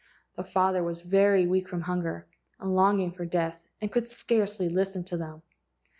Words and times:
The 0.35 0.43
father 0.43 0.81
was 0.83 1.01
very 1.01 1.45
weak 1.45 1.67
from 1.67 1.81
hunger, 1.81 2.25
and 2.59 2.71
long¬ 2.71 2.99
ing 2.99 3.11
for 3.11 3.23
death, 3.23 3.67
and 3.83 3.91
could 3.91 4.07
scarcely 4.07 4.67
listen 4.67 5.03
to 5.03 5.15
them. 5.17 5.43